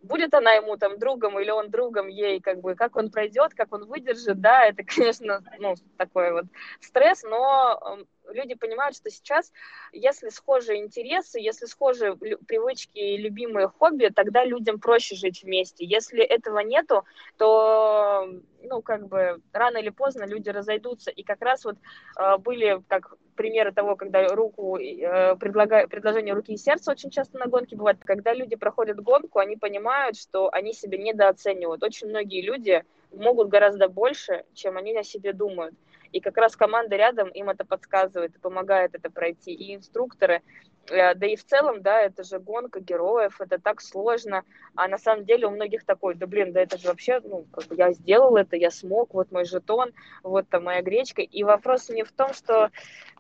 [0.03, 3.73] будет она ему там другом или он другом ей, как бы, как он пройдет, как
[3.73, 6.47] он выдержит, да, это, конечно, ну, такой вот
[6.81, 9.53] стресс, но эм, люди понимают, что сейчас,
[9.93, 15.85] если схожие интересы, если схожие привычки и любимые хобби, тогда людям проще жить вместе.
[15.85, 17.05] Если этого нету,
[17.39, 18.29] то,
[18.63, 21.13] ну, как бы, рано или поздно люди разойдутся.
[21.13, 21.77] И как раз вот
[22.19, 27.39] э, были, как примеры того, когда руку, э, предлагаю, предложение руки и сердца очень часто
[27.39, 27.99] на гонке бывает.
[28.05, 31.83] Когда люди проходят гонку, они понимают, что они себя недооценивают.
[31.83, 35.75] Очень многие люди могут гораздо больше, чем они о себе думают.
[36.13, 39.53] И как раз команда рядом им это подсказывает и помогает это пройти.
[39.53, 40.43] И инструкторы,
[40.89, 44.45] да и в целом, да, это же гонка героев, это так сложно,
[44.75, 47.67] а на самом деле у многих такой, да блин, да это же вообще, ну, как
[47.67, 49.93] бы я сделал это, я смог, вот мой жетон,
[50.23, 52.71] вот там моя гречка, и вопрос не в том, что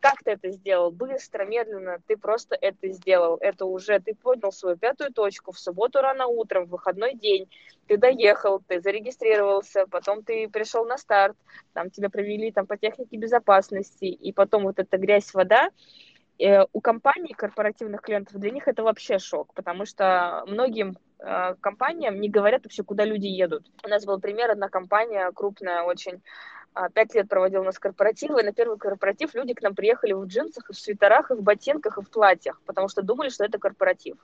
[0.00, 4.77] как ты это сделал, быстро, медленно, ты просто это сделал, это уже, ты поднял свою
[4.77, 7.48] пятую точку в субботу рано утром, в выходной день,
[7.87, 11.37] ты доехал, ты зарегистрировался, потом ты пришел на старт,
[11.72, 16.13] там тебя провели там по технике безопасности, и потом вот эта грязь, вода, Э,
[16.73, 22.29] у компаний, корпоративных клиентов, для них это вообще шок, потому что многим э, компаниям не
[22.29, 23.64] говорят вообще, куда люди едут.
[23.85, 26.23] У нас был пример, одна компания крупная очень,
[26.75, 30.12] а, пять лет проводила у нас корпоративы, и на первый корпоратив люди к нам приехали
[30.12, 33.59] в джинсах, в свитерах, и в ботинках, и в платьях, потому что думали, что это
[33.59, 34.16] корпоратив.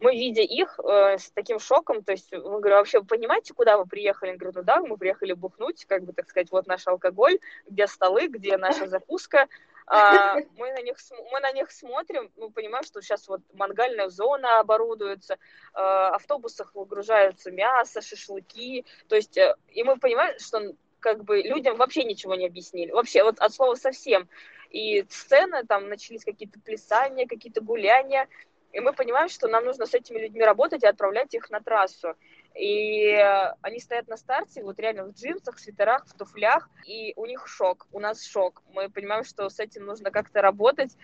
[0.00, 3.76] Мы, видя их э, с таким шоком, то есть мы говорим, вообще, вы понимаете, куда
[3.76, 4.30] вы приехали?
[4.30, 7.86] Они говорят, ну да, мы приехали бухнуть, как бы, так сказать, вот наш алкоголь, где
[7.86, 9.46] столы, где наша закуска,
[9.90, 10.96] а, мы, на них,
[11.32, 15.36] мы на них смотрим, мы понимаем, что сейчас вот мангальная зона оборудуется,
[15.74, 21.76] а, автобусах выгружаются мясо, шашлыки, то есть, э, и мы понимаем, что как бы людям
[21.76, 24.28] вообще ничего не объяснили, вообще вот от слова совсем.
[24.70, 28.28] И сцены, там начались какие-то плясания, какие-то гуляния,
[28.72, 32.14] и мы понимаем, что нам нужно с этими людьми работать и отправлять их на трассу.
[32.54, 33.14] И
[33.62, 37.46] они стоят на старте, вот реально в джинсах, в свитерах, в туфлях, и у них
[37.46, 38.62] шок, у нас шок.
[38.72, 40.96] Мы понимаем, что с этим нужно как-то работать.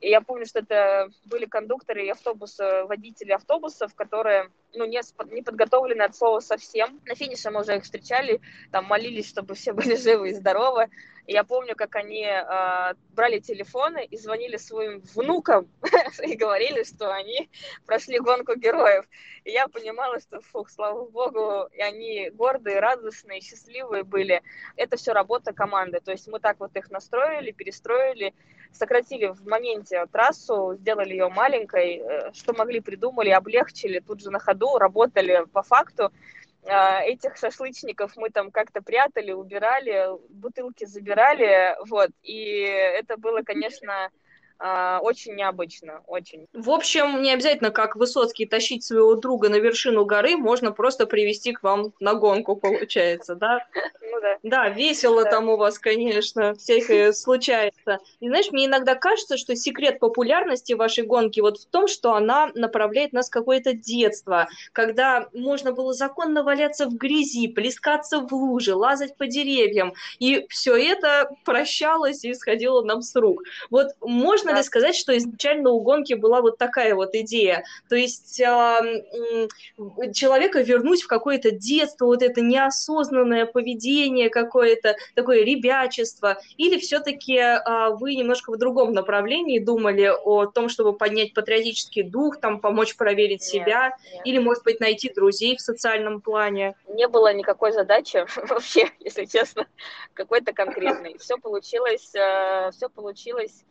[0.00, 5.00] И я помню, что это были кондукторы и автобусы, водители автобусов, которые ну, не,
[5.32, 7.00] не подготовлены от слова совсем.
[7.06, 10.88] На финише мы уже их встречали, там молились, чтобы все были живы и здоровы.
[11.26, 15.68] Я помню, как они э, брали телефоны и звонили своим внукам
[16.22, 17.48] и говорили, что они
[17.86, 19.06] прошли гонку героев.
[19.44, 24.42] И я понимала, что, фух, слава богу, и они гордые, радостные, счастливые были.
[24.76, 26.00] Это все работа команды.
[26.00, 28.34] То есть мы так вот их настроили, перестроили,
[28.74, 34.38] сократили в моменте трассу, сделали ее маленькой, э, что могли, придумали, облегчили тут же на
[34.38, 36.12] ходу, работали по факту.
[36.66, 44.10] А, этих шашлычников мы там как-то прятали, убирали, бутылки забирали, вот, и это было, конечно,
[44.58, 46.46] очень необычно, очень.
[46.52, 51.52] В общем, не обязательно, как Высоцкий, тащить своего друга на вершину горы, можно просто привести
[51.52, 53.66] к вам на гонку, получается, да?
[54.14, 54.38] Ну да.
[54.42, 57.98] Да, весело там у вас, конечно, всякое случается.
[58.20, 62.50] И знаешь, мне иногда кажется, что секрет популярности вашей гонки вот в том, что она
[62.54, 68.74] направляет нас в какое-то детство, когда можно было законно валяться в грязи, плескаться в луже,
[68.74, 73.42] лазать по деревьям, и все это прощалось и сходило нам с рук.
[73.70, 74.58] Вот можно можно да.
[74.58, 77.64] ли сказать, что изначально у гонки была вот такая вот идея?
[77.88, 79.48] То есть э,
[80.12, 87.90] человека вернуть в какое-то детство, вот это неосознанное поведение какое-то, такое ребячество, или все-таки э,
[87.98, 93.40] вы немножко в другом направлении думали о том, чтобы поднять патриотический дух, там, помочь проверить
[93.40, 94.26] нет, себя, нет.
[94.26, 96.74] или, может быть, найти друзей в социальном плане?
[96.88, 99.66] Не было никакой задачи вообще, если честно,
[100.12, 101.16] какой-то конкретной.
[101.18, 103.64] Все получилось, э, все получилось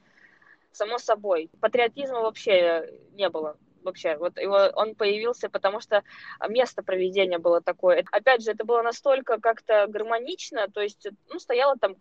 [0.73, 1.49] само собой.
[1.61, 4.17] Патриотизма вообще не было вообще.
[4.17, 6.03] Вот его, он появился, потому что
[6.47, 8.03] место проведения было такое.
[8.11, 11.95] Опять же, это было настолько как-то гармонично, то есть, ну, стояла там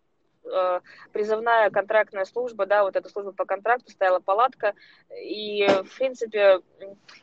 [0.44, 0.80] э,
[1.12, 4.74] призывная контрактная служба, да, вот эта служба по контракту, стояла палатка,
[5.20, 6.61] и, в принципе,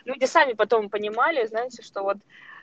[0.06, 2.18] люди сами потом понимали, знаете, что вот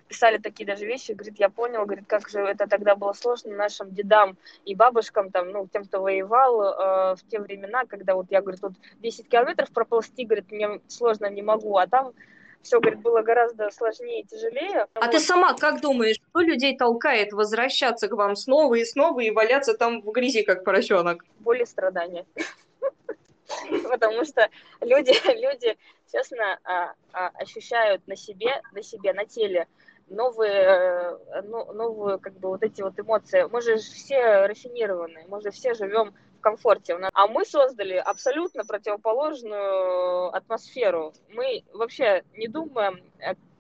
[0.08, 3.90] писали такие даже вещи, говорит, я понял, говорит, как же это тогда было сложно нашим
[3.92, 8.40] дедам и бабушкам, там, ну, тем, кто воевал э, в те времена, когда вот я,
[8.40, 12.12] говорит, тут 10 километров проползти, говорит, мне сложно, не могу, а там
[12.62, 14.86] все, говорит, было гораздо сложнее и тяжелее.
[14.94, 15.10] А вот.
[15.12, 19.74] ты сама как думаешь, что людей толкает возвращаться к вам снова и снова и валяться
[19.74, 21.24] там в грязи, как поросенок?
[21.38, 22.26] Боль и страдания.
[23.88, 24.48] Потому что
[24.80, 25.76] люди, люди,
[26.10, 29.66] честно, а, а, ощущают на себе, на себе, на теле
[30.08, 33.48] новые, э, ну, новые, как бы, вот эти вот эмоции.
[33.50, 36.96] Мы же все рафинированные, мы же все живем в комфорте.
[37.12, 41.12] А мы создали абсолютно противоположную атмосферу.
[41.30, 43.02] Мы вообще не думаем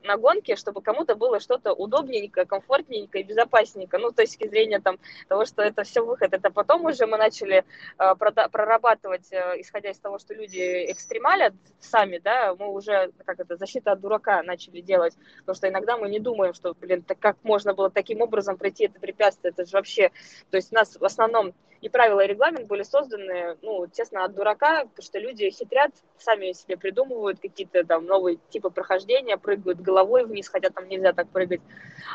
[0.02, 3.98] на гонке, чтобы кому-то было что-то удобненько, комфортненько и безопасненько.
[3.98, 6.32] Ну, с точки зрения там, того, что это все выход.
[6.32, 7.64] Это потом уже мы начали
[7.98, 13.56] э, прорабатывать, э, исходя из того, что люди экстремалят сами, да, мы уже, как это,
[13.56, 15.14] защита от дурака начали делать.
[15.40, 18.86] Потому что иногда мы не думаем, что, блин, так как можно было таким образом пройти
[18.86, 20.10] это препятствие, это же вообще...
[20.50, 24.84] То есть нас в основном и правила, и регламент были созданы, ну, честно, от дурака,
[24.84, 30.48] потому что люди хитрят, сами себе придумывают какие-то там новые типы прохождения, прыгают головой вниз,
[30.48, 31.60] хотя там нельзя так прыгать.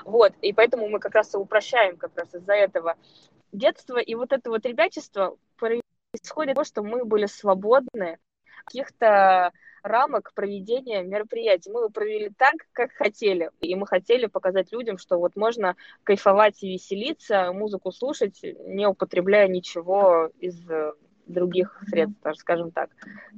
[0.06, 2.96] Вот, и поэтому мы как раз и упрощаем как раз из-за этого.
[3.52, 8.18] Детство и вот это вот ребячество происходит то, что мы были свободны,
[8.66, 9.52] каких-то
[9.84, 11.72] рамок проведения мероприятий.
[11.72, 13.52] Мы его провели так, как хотели.
[13.62, 19.48] И мы хотели показать людям, что вот можно кайфовать и веселиться, музыку слушать, не употребляя
[19.48, 20.60] ничего из
[21.32, 22.90] других средств, скажем так.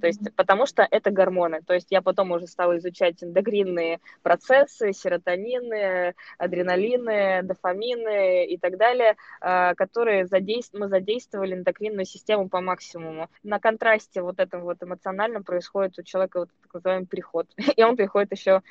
[0.01, 1.61] То есть, потому что это гормоны.
[1.61, 9.15] То есть я потом уже стала изучать эндокринные процессы, серотонины, адреналины, дофамины и так далее,
[9.41, 10.73] а, которые задейств...
[10.73, 13.29] мы задействовали эндокринную систему по максимуму.
[13.43, 17.47] На контрасте вот этом вот эмоциональном происходит у человека вот так называемый переход.
[17.75, 18.61] И он приходит еще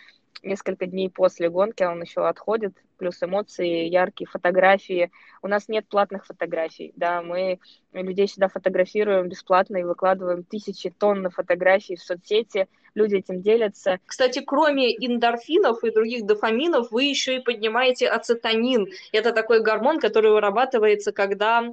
[0.43, 5.11] несколько дней после гонки он еще отходит, плюс эмоции, яркие фотографии.
[5.43, 7.59] У нас нет платных фотографий, да, мы
[7.93, 13.99] людей сюда фотографируем бесплатно и выкладываем тысячи тонн фотографий в соцсети, люди этим делятся.
[14.07, 18.89] Кстати, кроме эндорфинов и других дофаминов, вы еще и поднимаете ацетонин.
[19.12, 21.72] Это такой гормон, который вырабатывается, когда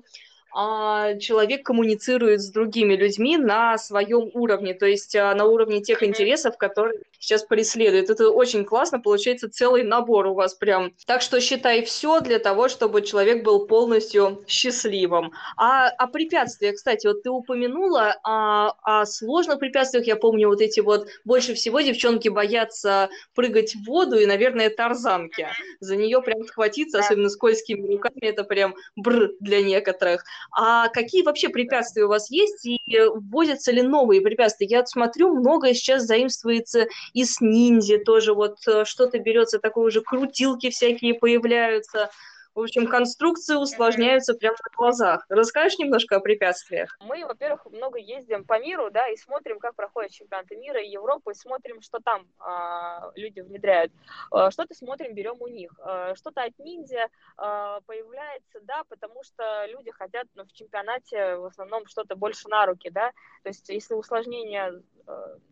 [0.51, 6.01] а, человек коммуницирует с другими людьми на своем уровне, то есть а, на уровне тех
[6.01, 8.09] интересов, которые сейчас преследует.
[8.09, 10.93] Это очень классно, получается целый набор у вас прям.
[11.05, 15.31] Так что считай все для того, чтобы человек был полностью счастливым.
[15.57, 20.07] А о препятствиях, кстати, вот ты упомянула о, о сложных препятствиях.
[20.07, 25.47] Я помню вот эти вот, больше всего девчонки боятся прыгать в воду и, наверное, тарзанки.
[25.79, 30.23] За нее прям схватиться, особенно скользкими руками, это прям бр для некоторых.
[30.51, 32.79] А какие вообще препятствия у вас есть и
[33.13, 34.67] вводятся ли новые препятствия?
[34.67, 40.01] Я смотрю, многое сейчас заимствуется и с ниндзя тоже вот э, что-то берется, такое уже
[40.01, 42.09] крутилки всякие появляются.
[42.55, 45.25] В общем, конструкции усложняются прямо на глазах.
[45.29, 46.97] Расскажешь немножко о препятствиях?
[46.99, 51.31] Мы, во-первых, много ездим по миру, да, и смотрим, как проходят чемпионаты мира и Европы,
[51.31, 53.93] и смотрим, что там а, люди внедряют.
[54.31, 55.71] А, что-то смотрим, берем у них.
[55.79, 57.07] А, что-то от ниндзя
[57.37, 62.65] а, появляется, да, потому что люди хотят ну, в чемпионате в основном что-то больше на
[62.65, 63.11] руки, да.
[63.43, 64.98] То есть, если усложнение Э,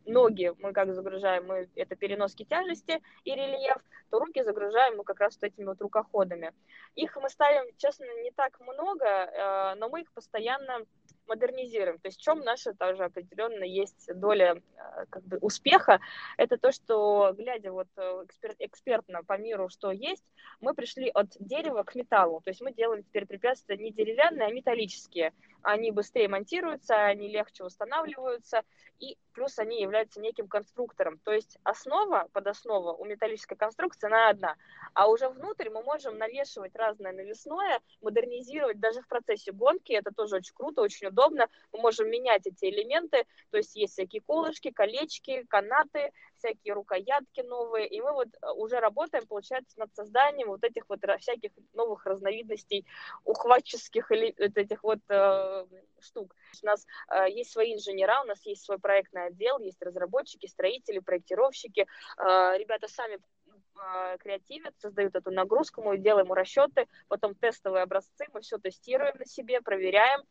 [0.06, 3.78] ноги мы как загружаем, мы, это переноски тяжести и рельеф,
[4.10, 6.54] то руки загружаем мы как раз вот этими вот рукоходами.
[6.96, 10.86] Их мы ставим, честно, не так много, э, но мы их постоянно
[11.28, 12.00] модернизируем.
[12.00, 16.00] То есть в чем наша тоже определенно есть доля э, как бы, успеха,
[16.38, 20.24] это то, что, глядя вот эксперт, экспертно по миру, что есть,
[20.62, 22.42] мы пришли от дерева к металлу.
[22.42, 25.34] То есть мы делаем теперь препятствия не деревянные, а металлические.
[25.62, 28.64] Они быстрее монтируются, они легче устанавливаются,
[29.00, 31.20] и плюс они являются неким конструктором.
[31.20, 34.56] То есть основа, подоснова у металлической конструкции, она одна.
[34.94, 39.92] А уже внутрь мы можем навешивать разное навесное, модернизировать даже в процессе гонки.
[39.92, 41.48] Это тоже очень круто, очень удобно.
[41.72, 43.26] Мы можем менять эти элементы.
[43.52, 47.88] То есть есть всякие колышки, колечки, канаты, всякие рукоятки новые.
[47.88, 52.86] И мы вот э, уже работаем, получается, над созданием вот этих вот всяких новых разновидностей
[53.24, 55.66] ухватческих или вот этих вот э,
[56.00, 56.36] штук.
[56.64, 61.00] У нас э, есть свои инженера, у нас есть свой проектный отдел, есть разработчики, строители,
[61.00, 61.88] проектировщики.
[62.18, 68.42] Э, ребята сами э, креативят, создают эту нагрузку, мы делаем расчеты, потом тестовые образцы, мы
[68.42, 70.22] все тестируем на себе, проверяем,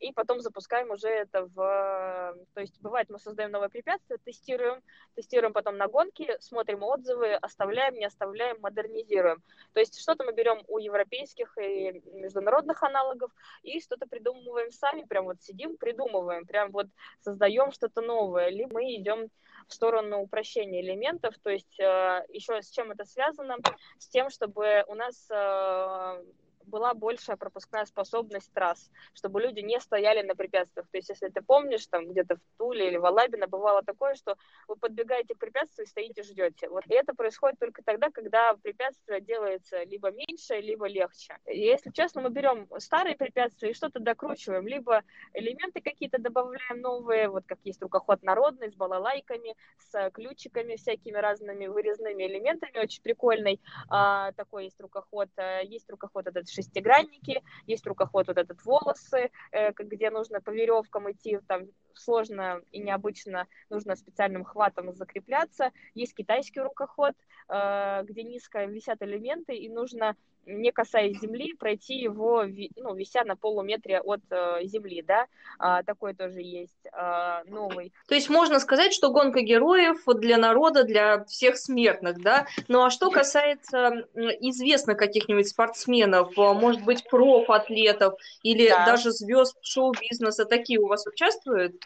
[0.00, 2.36] и потом запускаем уже это в...
[2.54, 4.82] То есть бывает, мы создаем новое препятствие, тестируем,
[5.14, 9.42] тестируем потом на гонке, смотрим отзывы, оставляем, не оставляем, модернизируем.
[9.72, 13.30] То есть что-то мы берем у европейских и международных аналогов,
[13.62, 16.86] и что-то придумываем сами, прям вот сидим, придумываем, прям вот
[17.20, 19.28] создаем что-то новое, либо мы идем
[19.66, 23.56] в сторону упрощения элементов, то есть э, еще с чем это связано?
[23.98, 26.24] С тем, чтобы у нас э,
[26.68, 30.86] была большая пропускная способность трасс, чтобы люди не стояли на препятствиях.
[30.90, 34.36] То есть, если ты помнишь, там где-то в Туле или в Алабино бывало такое, что
[34.68, 36.68] вы подбегаете к препятствию и стоите, ждете.
[36.68, 41.38] Вот и это происходит только тогда, когда препятствие делается либо меньше, либо легче.
[41.46, 45.02] И, если честно, мы берем старые препятствия и что-то докручиваем, либо
[45.34, 51.66] элементы какие-то добавляем новые, вот как есть рукоход народный с балалайками, с ключиками всякими разными
[51.66, 53.60] вырезными элементами, очень прикольный.
[53.88, 55.28] А, такой есть рукоход.
[55.36, 61.10] А, есть рукоход этот шестигранники, есть рукоход вот этот волосы, э, где нужно по веревкам
[61.10, 65.72] идти, там сложно и необычно, нужно специальным хватом закрепляться.
[65.94, 67.14] Есть китайский рукоход,
[67.48, 70.16] э, где низко висят элементы, и нужно
[70.48, 72.44] не касаясь земли, пройти его,
[72.76, 75.26] ну, вися на полуметре от э, земли, да,
[75.58, 77.92] а, такой тоже есть а, новый.
[78.08, 82.90] То есть можно сказать, что гонка героев для народа, для всех смертных, да, ну а
[82.90, 88.86] что касается известных каких-нибудь спортсменов, а, может быть, профатлетов или да.
[88.86, 91.76] даже звезд шоу-бизнеса, такие у вас участвуют?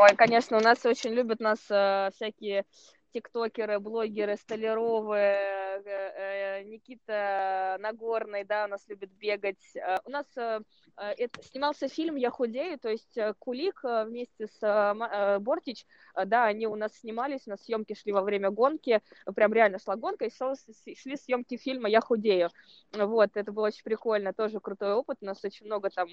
[0.00, 2.66] Ой, конечно, у нас очень любят нас э, всякие
[3.12, 9.76] тиктокеры, блогеры, Столяровы, э, э, Никита Нагорный, да, у нас любит бегать.
[9.76, 15.86] Э, у нас это, снимался фильм «Я худею», то есть Кулик вместе с Бортич,
[16.26, 19.00] да, они у нас снимались, у нас съемки шли во время гонки,
[19.36, 22.50] прям реально шла гонка, и шли съемки фильма «Я худею».
[22.92, 26.08] Вот, это было очень прикольно, тоже крутой опыт, у нас очень много там,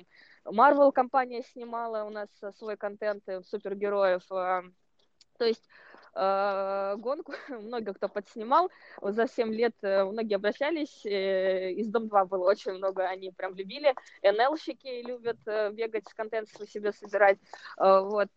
[0.45, 5.67] Marvel компания снимала у нас свой контент супергероев, то есть
[6.15, 8.71] э, гонку много кто подснимал.
[9.01, 11.05] За 7 лет э, многие обращались.
[11.05, 13.93] Э, из Дом-2 было очень много, они прям любили.
[14.23, 15.37] НЛщики любят
[15.75, 17.37] бегать, контент свой себе собирать.
[17.77, 18.29] Вот.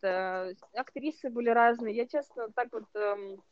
[0.75, 1.95] Актрисы были разные.
[1.95, 3.43] Я, честно, так вот эм,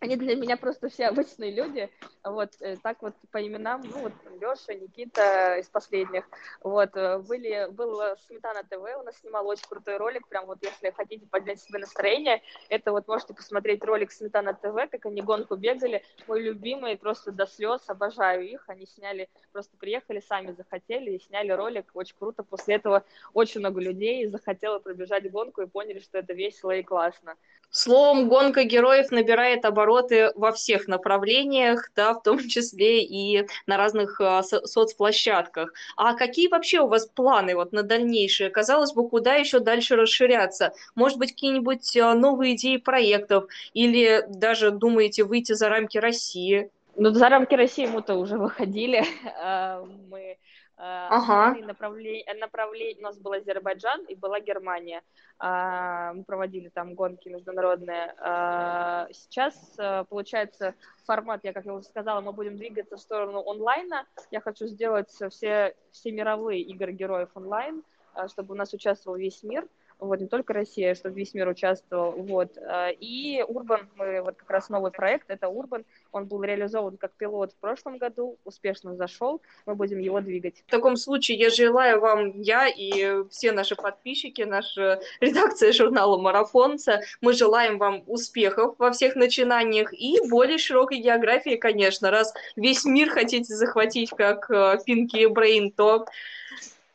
[0.00, 1.88] они для меня просто все обычные люди,
[2.22, 6.24] вот, э, так вот по именам, ну, вот, Леша, Никита из последних,
[6.60, 10.90] вот, э, были, был Сметана ТВ, у нас снимал очень крутой ролик, прям вот, если
[10.90, 16.02] хотите поднять себе настроение, это вот можете посмотреть ролик Сметана ТВ, как они гонку бегали,
[16.26, 21.52] мой любимый, просто до слез, обожаю их, они сняли, просто приехали, сами захотели и сняли
[21.52, 26.34] ролик, очень круто, после этого очень много людей захотело пробежать гонку и поняли, что это
[26.34, 27.36] весело и классно.
[27.70, 34.20] Словом, гонка героев набирает обороты во всех направлениях, да, в том числе и на разных
[34.20, 35.72] а, соцплощадках.
[35.96, 38.50] А какие вообще у вас планы вот на дальнейшее?
[38.50, 40.72] Казалось бы, куда еще дальше расширяться?
[40.94, 43.46] Может быть, какие-нибудь а, новые идеи проектов?
[43.74, 46.70] Или даже думаете выйти за рамки России?
[46.96, 49.04] Ну, за рамки России мы-то уже выходили.
[49.38, 50.38] А, мы
[50.76, 51.54] ага.
[51.60, 55.02] Направление, направление, у нас был Азербайджан и была Германия.
[55.38, 58.14] А, мы проводили там гонки международные.
[58.18, 59.76] А, сейчас,
[60.08, 60.74] получается,
[61.06, 64.06] формат, я, как я уже сказала, мы будем двигаться в сторону онлайна.
[64.30, 65.74] Я хочу сделать все, все
[66.12, 67.82] мировые игры героев онлайн,
[68.28, 69.66] чтобы у нас участвовал весь мир
[69.98, 74.50] вот, не только Россия, чтобы весь мир участвовал, вот, э, и Урбан, мы, вот как
[74.50, 79.40] раз новый проект, это Урбан, он был реализован как пилот в прошлом году, успешно зашел,
[79.64, 80.62] мы будем его двигать.
[80.66, 87.00] В таком случае я желаю вам, я и все наши подписчики, наша редакция журнала «Марафонца»,
[87.22, 93.08] мы желаем вам успехов во всех начинаниях и более широкой географии, конечно, раз весь мир
[93.10, 94.48] хотите захватить как
[94.84, 96.06] Пинки Брейн, то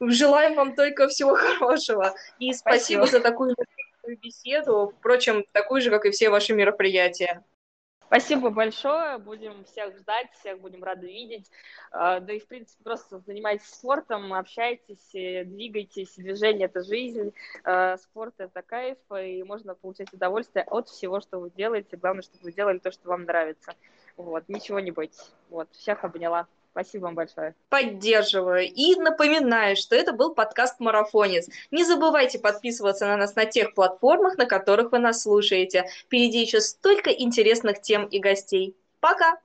[0.02, 2.16] Желаем вам только всего хорошего.
[2.40, 3.06] И спасибо, спасибо.
[3.08, 3.56] за такую
[4.22, 4.94] беседу.
[5.00, 7.44] Впрочем, такую же, как и все ваши мероприятия.
[8.12, 9.20] Спасибо большое.
[9.20, 11.50] Будем всех ждать, всех будем рады видеть.
[11.92, 16.16] А, да и, в принципе, просто занимайтесь спортом, общайтесь, двигайтесь.
[16.18, 17.32] Движение– это жизнь,
[17.64, 21.96] а, спорт– это кайф, и можно получать удовольствие от всего, что вы делаете.
[21.96, 23.76] Главное, чтобы вы делали то, что вам нравится.
[24.18, 25.32] Вот, ничего не бойтесь.
[25.50, 26.48] Вот, всех обняла.
[26.72, 27.54] Спасибо вам большое.
[27.70, 28.64] Поддерживаю.
[28.64, 31.50] И напоминаю, что это был подкаст «Марафонец».
[31.70, 35.86] Не забывайте подписываться на нас на тех платформах, на которых вы нас слушаете.
[36.06, 38.76] Впереди еще столько интересных тем и гостей.
[39.02, 39.38] Пока!